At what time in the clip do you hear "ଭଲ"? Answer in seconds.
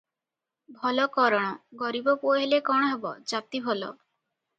0.77-1.03, 3.67-3.91